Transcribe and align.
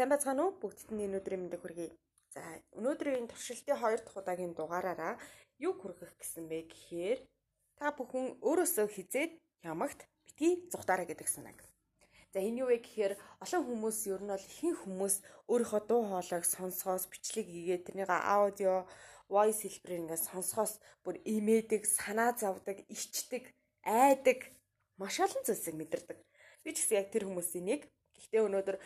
Сайн 0.00 0.16
бацгаана 0.16 0.48
уу? 0.48 0.56
Бүгдд 0.56 0.96
нь 0.96 1.04
өнөөдрийн 1.12 1.44
мэндийг 1.44 1.60
хүргэе. 1.60 1.92
За, 2.32 2.40
өнөөдрийн 2.72 3.28
туршилтын 3.28 3.76
2 3.76 4.00
дахь 4.00 4.16
удаагийн 4.16 4.56
дугаараараа 4.56 5.20
юу 5.60 5.76
хүргэх 5.76 6.16
гэсэн 6.16 6.48
бэ 6.48 6.72
гэхээр 6.72 7.20
та 7.76 7.92
бүхэн 7.92 8.40
өөрөөсөө 8.40 8.88
хизээд 8.96 9.36
ямагт 9.60 10.08
битгий 10.24 10.64
зүхтаараа 10.72 11.04
гэдэг 11.04 11.28
санааг. 11.28 11.60
За 12.32 12.40
энэ 12.40 12.64
юу 12.64 12.72
вэ 12.72 12.80
гэхээр 12.80 13.12
олон 13.44 13.62
хүмүүс 13.68 13.98
ер 14.08 14.24
нь 14.24 14.32
бол 14.32 14.40
ихэнх 14.48 14.80
хүмүүс 14.88 15.14
өөрийнхөө 15.52 15.82
дуу 15.84 16.02
хоолойг 16.08 16.44
сонсохоос 16.48 17.04
бичлэг 17.12 17.44
хийгээд 17.52 17.84
тэрнийг 17.92 18.08
аудио 18.08 18.88
voice 19.28 19.68
хэлбэрээр 19.68 20.00
ингээд 20.08 20.28
сонсохоос 20.32 20.80
бүр 21.04 21.20
имээдэг, 21.28 21.84
санаа 21.84 22.32
зовдөг, 22.40 22.88
ичдэг, 22.88 23.52
айдаг 23.84 24.48
маш 24.96 25.20
олон 25.20 25.44
зүйлсийг 25.44 25.76
мэдэрдэг. 25.76 26.16
Би 26.64 26.72
ч 26.72 26.88
гэсэн 26.88 27.04
яг 27.04 27.12
тэр 27.12 27.28
хүмүүсийн 27.28 27.68
нэг 27.68 27.80
Гэхдээ 28.20 28.44
өнөөдөр 28.44 28.76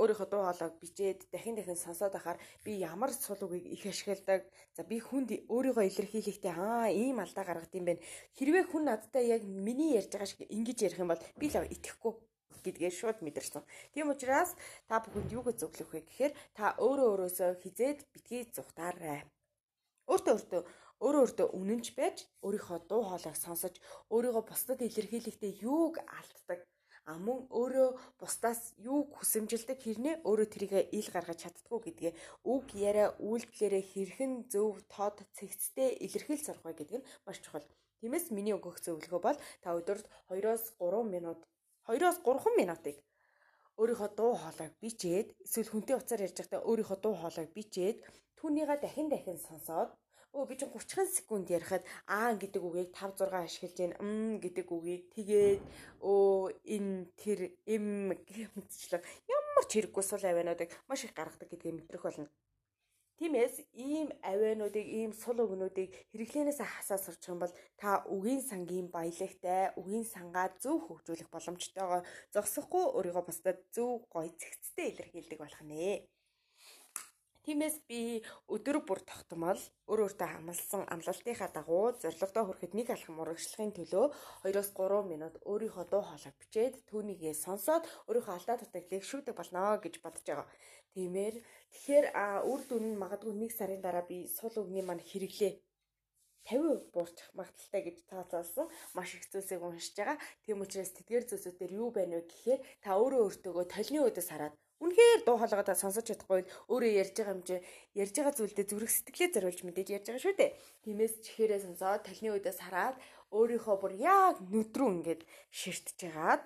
өөрийнхөө 0.00 0.28
дуу 0.32 0.42
хоолойг 0.48 0.74
бичээд 0.80 1.28
дахин 1.28 1.54
дахин 1.60 1.76
сонсоод 1.76 2.16
байхаар 2.16 2.40
би 2.64 2.80
ямар 2.80 3.12
сул 3.12 3.36
үгийг 3.44 3.68
их 3.76 3.84
ашигладаг. 3.84 4.48
За 4.72 4.82
би 4.88 4.96
хүнд 5.04 5.44
өөрийгөө 5.52 5.84
илэрхийлэхдээ 5.84 6.54
аа 6.56 6.88
ийм 6.88 7.20
алдаа 7.20 7.44
гаргад 7.44 7.76
юм 7.76 7.84
байна. 7.84 8.04
Хэрвээ 8.40 8.64
хүн 8.72 8.84
надтай 8.88 9.28
яг 9.28 9.44
миний 9.44 10.00
ярьж 10.00 10.10
байгаа 10.10 10.30
шиг 10.32 10.48
ингэж 10.48 10.78
ярих 10.88 11.02
юм 11.04 11.12
бол 11.12 11.22
би 11.36 11.46
л 11.52 11.68
итгэхгүй 11.68 12.12
гэдгээ 12.64 12.92
шууд 12.92 13.18
мэдэрсэн. 13.24 13.64
Тийм 13.92 14.12
учраас 14.12 14.52
та 14.88 15.00
бүхэнд 15.00 15.32
юу 15.32 15.44
гэж 15.44 15.56
зөвлөх 15.64 15.90
вэ 15.92 16.00
гэхээр 16.04 16.32
та 16.56 16.76
өөрөө 16.76 17.08
өөрөөсөө 17.12 17.50
хизээд 17.62 17.98
битгий 18.12 18.44
зүхтаарай. 18.52 19.24
Өөртөө 20.10 20.34
өөртөө 20.36 20.62
өөрөө 21.00 21.20
өөртөө 21.24 21.48
үнэнч 21.56 21.86
байж 21.96 22.16
өөрийнхөө 22.44 22.78
дуу 22.90 23.02
хоолойг 23.08 23.36
сонсож 23.40 23.74
өөрийгөө 24.12 24.44
бусдад 24.44 24.80
илэрхийлэхдээ 24.84 25.52
юуг 25.64 25.94
алддаг 26.18 26.60
а 27.08 27.16
мөн 27.26 27.48
өөрөө 27.60 27.88
бусдаас 28.20 28.74
юу 28.90 29.08
хүсэмжилдэг 29.16 29.78
хэрнээ 29.80 30.14
өөрөө 30.28 30.48
тэрийг 30.52 30.72
ил 30.98 31.08
гаргаж 31.14 31.38
чаддгүй 31.42 31.80
гэдгээ 31.84 32.12
үг 32.52 32.64
яриа 32.76 33.08
үйлдэлээрээ 33.28 33.84
хэрхэн 33.92 34.32
зөв 34.52 34.84
тод 34.92 35.16
цэгцтэй 35.36 35.96
илэрхийлж 36.04 36.44
сурах 36.44 36.64
вэ 36.64 36.72
гэдэг 36.76 36.98
нь 37.00 37.08
маш 37.26 37.38
чухал. 37.40 37.66
Тиймээс 38.00 38.32
миний 38.36 38.54
өгөх 38.56 38.80
зөвлөгөө 38.84 39.20
бол 39.24 39.38
та 39.62 39.76
өдөрт 39.78 40.06
2-оос 40.32 40.64
3 40.80 41.04
минут 41.14 41.40
2-оос 41.88 42.18
3 42.24 42.60
минутыг 42.60 42.96
өөрийнхөө 43.80 44.10
дуу 44.18 44.32
хоолойг 44.36 44.72
бичээд 44.84 45.28
эсвэл 45.44 45.72
хүнтэй 45.72 45.96
уцаар 45.96 46.24
ярьж 46.26 46.36
байхдаа 46.38 46.60
өөрийнхөө 46.68 46.98
дуу 47.00 47.14
хоолойг 47.16 47.50
бичээд 47.56 47.96
түүнийгээ 48.38 48.78
дахин 48.80 49.08
дахин 49.10 49.38
сонсоод 49.48 49.90
өө 50.36 50.46
би 50.46 50.54
чинь 50.54 50.70
30 50.70 51.10
секунд 51.16 51.50
ярихад 51.50 51.82
аа 52.06 52.38
гэдэг 52.38 52.62
үгийг 52.62 52.90
5 52.94 53.18
6 53.18 53.34
ашиглаж 53.34 53.74
гин 53.74 53.92
м 53.98 54.38
гэдэг 54.44 54.66
үгийг 54.76 55.02
тэгээд 55.16 55.62
өө 56.06 56.49
энэ 56.74 57.10
тэр 57.20 57.40
эм 57.74 58.14
гэмтчлэг 58.30 59.02
ямар 59.36 59.64
ч 59.66 59.70
хэрэггүй 59.74 60.04
сул 60.06 60.22
авиануудыг 60.24 60.70
маш 60.88 61.00
их 61.04 61.12
гаргадаг 61.18 61.48
гэдгийг 61.50 61.76
мэдрэх 61.76 62.04
болно. 62.06 62.28
Тиймээс 63.20 63.56
ийм 63.76 64.08
авиануудыг, 64.24 64.86
ийм 64.98 65.12
сул 65.12 65.44
өгнүүдийг 65.44 65.92
хэрэглэнээс 66.08 66.64
хасаа 66.64 66.96
сурч 66.96 67.28
юм 67.28 67.38
бол 67.42 67.52
та 67.76 68.00
үгийн 68.08 68.40
сангийн 68.40 68.88
баялагтай, 68.88 69.76
үгийн 69.76 70.08
сангаа 70.08 70.48
зөв 70.62 70.88
хөгжүүлэх 70.88 71.28
боломжтойгоо 71.28 72.00
зогсохгүй 72.32 72.84
өөрийгөө 72.96 73.24
бусдад 73.28 73.58
зөв 73.76 74.08
гоё 74.08 74.32
цэгцтэй 74.40 74.86
илэрхийлдэг 74.96 75.36
болох 75.36 75.62
нэ. 75.68 76.08
Тиймээс 77.50 77.82
би 77.90 78.22
өдөр 78.54 78.76
бүр 78.86 79.00
тогтмол 79.10 79.58
өөр 79.90 80.00
өөртөө 80.06 80.28
хамлсан 80.32 80.82
амлалтынхаа 80.94 81.50
дагуу 81.50 81.90
зорилгодоо 81.98 82.44
хүрэхэд 82.46 82.76
нэг 82.78 82.88
алхам 82.94 83.18
урагшлахын 83.22 83.74
төлөө 83.74 84.06
2-3 84.46 85.10
минут 85.10 85.34
өөрийнхөө 85.50 85.86
дуу 85.90 86.02
хоолойг 86.06 86.36
бичээд 86.38 86.78
түүнийгээ 86.86 87.34
сонсоод 87.34 87.90
өөрийнхөө 88.06 88.34
алдаа 88.38 88.56
дутагдлыг 88.62 89.02
шүүдэг 89.02 89.34
болно 89.34 89.82
гэж 89.82 89.94
бодож 89.98 90.22
байгаа. 90.30 90.46
Тиймэр 90.94 91.34
тэгэхээр 91.74 92.06
үр 92.46 92.60
дүн 92.70 92.84
нь 92.94 93.00
магадгүй 93.02 93.34
1 93.34 93.58
сарын 93.58 93.82
дараа 93.82 94.06
би 94.06 94.30
сул 94.30 94.54
өгний 94.62 94.86
маань 94.86 95.02
хэрэглээ 95.02 95.52
50% 96.46 96.94
буурчих 96.94 97.28
магадaltaй 97.34 97.82
гэж 97.82 97.96
тооцоолсон 98.06 98.70
маш 98.94 99.10
их 99.18 99.26
зүйлсийг 99.26 99.58
уншиж 99.66 99.98
байгаа. 99.98 100.22
Тийм 100.46 100.62
учраас 100.62 100.94
тэдгээр 100.94 101.26
зүйлсүүд 101.26 101.56
дээр 101.58 101.72
юу 101.82 101.90
байна 101.90 102.22
вэ 102.22 102.30
гэхээр 102.30 102.60
та 102.78 102.94
өөрөө 102.94 103.20
өөртөөгөө 103.26 103.66
толны 103.74 103.98
үдээс 104.06 104.30
хараад 104.30 104.54
Үнэхээр 104.80 105.20
дуу 105.28 105.36
хоолойгоо 105.36 105.66
та 105.68 105.76
сонсож 105.76 106.08
чадахгүй 106.08 106.48
өөрөө 106.72 106.92
ярьж 107.04 107.14
байгаа 107.20 107.36
юм 107.36 107.44
чи 107.44 107.56
ярьж 108.00 108.14
байгаа 108.16 108.34
зүйлдээ 108.36 108.66
зүрх 108.72 108.88
сэтгэлээ 108.88 109.34
зориулж 109.36 109.60
мэдээж 109.64 109.88
ярьж 109.92 110.06
байгаа 110.08 110.24
шүү 110.24 110.36
дээ. 110.40 110.50
Тиймээс 110.88 111.14
чихээрээ 111.20 111.60
сонсоод 111.68 112.02
талны 112.08 112.28
үдээс 112.40 112.58
хараад 112.64 112.96
өөрийнхөө 113.28 113.76
бүр 113.76 113.92
яг 114.00 114.40
нүдрүү 114.40 114.88
ингээд 114.96 115.22
ширтэж 115.52 115.98
хагаад 116.08 116.42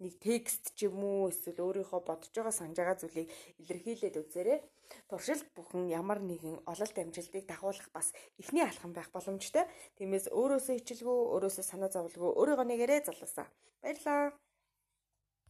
нэг 0.00 0.14
текст 0.24 0.72
ч 0.72 0.88
юм 0.88 1.04
уу 1.04 1.28
эсвэл 1.28 1.60
өөрийнхөө 1.60 2.00
бодож 2.00 2.32
байгаа 2.32 2.54
санаж 2.56 2.76
байгаа 2.80 2.96
зүйлийг 2.96 3.28
илэрхийлээд 3.60 4.16
үзээрэй. 4.16 4.58
Туршилт 5.06 5.46
бүхэн 5.52 5.92
ямар 5.92 6.18
нэгэн 6.24 6.64
ололт 6.64 6.96
амжилтыг 6.96 7.44
дагуулах 7.44 7.88
бас 7.92 8.16
эхний 8.40 8.64
алхам 8.64 8.96
байх 8.96 9.12
боломжтой. 9.12 9.68
Тиймээс 10.00 10.32
өөрөөсөө 10.32 10.80
хичээлгүй, 10.80 11.18
өөрөөсөө 11.36 11.64
санаа 11.68 11.92
зовлгүй, 11.92 12.30
өөрийгөө 12.40 12.66
нэгээрээ 12.66 13.00
залуусаа. 13.06 13.46
Баярлалаа. 13.84 14.49